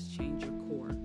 [0.00, 0.96] was change your core.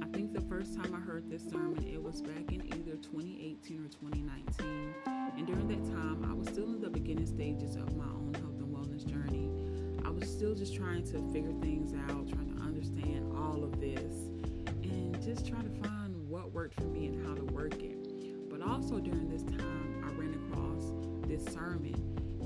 [0.00, 3.84] I think the first time I heard this sermon, it was back in either 2018
[3.84, 4.94] or 2019.
[5.36, 8.60] And during that time, I was still in the beginning stages of my own health
[8.60, 9.50] and wellness journey.
[10.04, 14.14] I was still just trying to figure things out, trying to understand all of this,
[14.84, 18.48] and just trying to find what worked for me and how to work it.
[18.48, 20.92] But also during this time, I ran across
[21.26, 21.94] this sermon,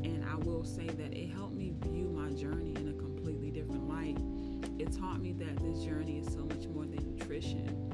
[0.05, 3.87] and I will say that it helped me view my journey in a completely different
[3.87, 4.17] light.
[4.79, 7.93] It taught me that this journey is so much more than nutrition.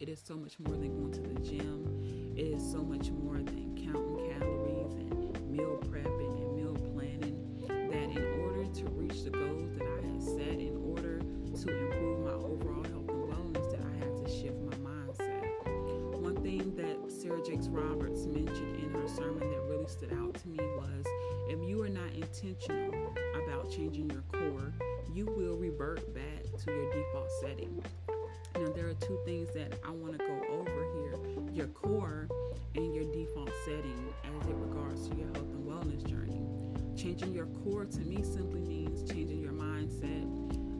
[0.00, 2.34] It is so much more than going to the gym.
[2.36, 7.38] It is so much more than counting calories and meal prepping and meal planning.
[7.68, 12.20] That in order to reach the goals that I had set, in order to improve
[12.20, 16.20] my overall health and wellness, that I had to shift my mindset.
[16.20, 20.48] One thing that Sarah Jakes Roberts mentioned in her sermon that really stood out to
[20.48, 21.06] me was
[21.48, 24.72] if you are not intentional about changing your core,
[25.12, 25.51] you will
[25.82, 27.82] revert back to your default setting.
[28.54, 31.14] Now, there are two things that I want to go over here
[31.52, 32.28] your core
[32.74, 36.46] and your default setting as it regards to your health and wellness journey.
[36.96, 40.24] Changing your core to me simply means changing your mindset,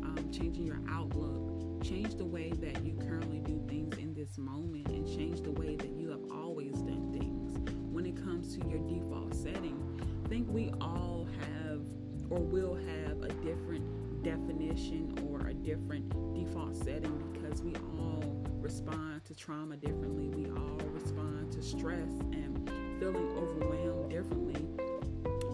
[0.04, 4.88] um, changing your outlook, change the way that you currently do things in this moment,
[4.88, 7.58] and change the way that you have always done things.
[7.90, 9.76] When it comes to your default setting,
[10.24, 11.80] I think we all have
[12.30, 13.84] or will have a different
[14.22, 18.22] definition or a different default setting because we all
[18.60, 20.28] respond to trauma differently.
[20.28, 24.64] We all respond to stress and feeling overwhelmed differently.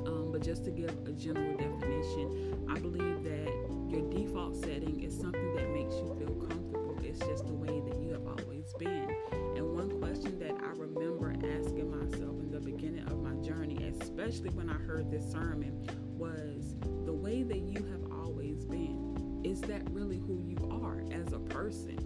[0.07, 5.19] Um, but just to give a general definition, I believe that your default setting is
[5.19, 6.97] something that makes you feel comfortable.
[7.03, 9.09] It's just the way that you have always been.
[9.57, 14.51] And one question that I remember asking myself in the beginning of my journey, especially
[14.51, 15.87] when I heard this sermon,
[16.19, 16.75] was
[17.05, 19.43] the way that you have always been.
[19.45, 21.99] Is that really who you are as a person?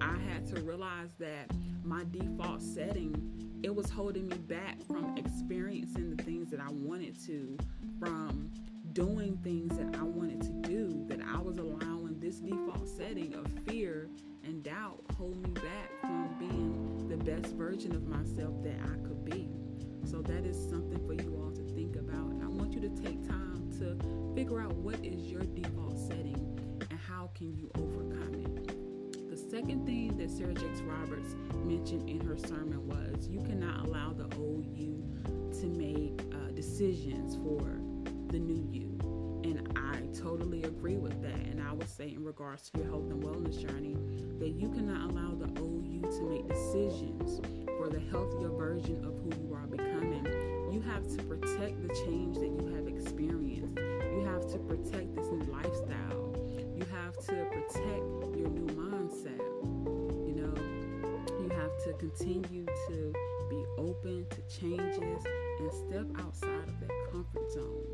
[0.00, 1.50] I had to realize that
[1.84, 7.20] my default setting it was holding me back from experiencing the things that I wanted
[7.26, 7.58] to,
[7.98, 8.50] from
[8.92, 13.46] doing things that I wanted to do, that I was allowing this default setting of
[13.66, 14.08] fear
[14.44, 19.24] and doubt hold me back from being the best version of myself that I could
[19.24, 19.48] be.
[20.04, 22.30] So that is something for you all to think about.
[22.30, 26.58] And I want you to take time to figure out what is your default setting
[26.80, 29.30] and how can you overcome it.
[29.30, 34.14] The second thing that Sarah Jakes Roberts mentioned in her sermon was you cannot allow
[34.14, 35.04] the old you
[35.60, 37.60] to make uh, decisions for
[38.32, 38.98] the new you.
[39.44, 41.46] And I totally agree with that.
[41.50, 43.96] And I would say, in regards to your health and wellness journey,
[44.38, 47.40] that you cannot allow the old you to make decisions
[47.76, 50.15] for the healthier version of who you are becoming.
[50.70, 53.78] You have to protect the change that you have experienced.
[53.78, 56.34] You have to protect this new lifestyle.
[56.76, 59.38] You have to protect your new mindset.
[60.26, 60.54] You know,
[61.40, 63.12] you have to continue to
[63.48, 65.24] be open to changes
[65.60, 67.86] and step outside of that comfort zone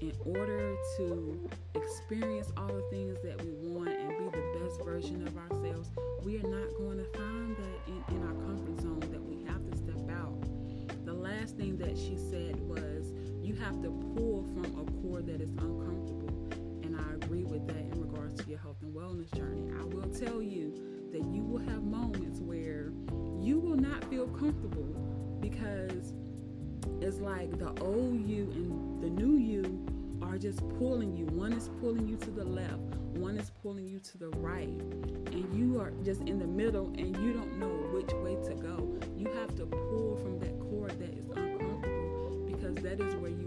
[0.00, 5.23] in order to experience all the things that we want and be the best version
[11.76, 13.12] thing that she said was
[13.42, 16.30] you have to pull from a core that is uncomfortable.
[16.82, 19.70] And I agree with that in regards to your health and wellness journey.
[19.78, 20.72] I will tell you
[21.12, 22.92] that you will have moments where
[23.40, 24.94] you will not feel comfortable
[25.40, 26.12] because
[27.00, 29.86] it's like the old you and the new you
[30.22, 31.26] are just pulling you.
[31.26, 35.54] One is pulling you to the left, one is pulling you to the right, and
[35.54, 38.98] you are just in the middle and you don't know which way to go.
[39.16, 40.33] You have to pull from
[42.96, 43.43] that is where you